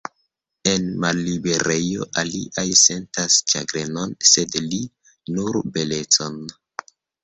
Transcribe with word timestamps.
En 0.69 0.87
malliberejo, 1.03 2.07
aliaj 2.23 2.65
sentas 2.85 3.39
ĉagrenon, 3.55 4.19
sed 4.33 4.61
li, 4.69 4.85
nur 5.39 5.65
belecon. 5.81 6.47